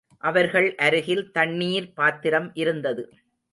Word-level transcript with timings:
அவர்கள் 0.23 0.75
அருகில் 0.77 1.31
தண்ணீர் 1.31 1.93
பாத்திரம் 1.93 2.51
இருந்தது. 2.53 3.03